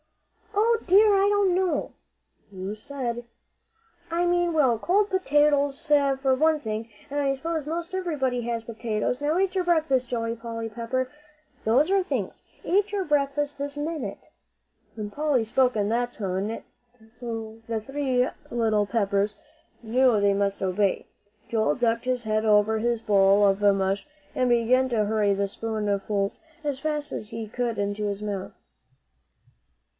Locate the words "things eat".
12.03-12.91